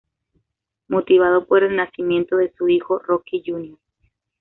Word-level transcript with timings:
Motivado 0.87 1.45
por 1.45 1.61
el 1.63 1.75
nacimiento 1.75 2.37
de 2.37 2.51
su 2.57 2.67
hijo 2.67 2.97
Rocky 2.97 3.43
Jr. 3.45 3.77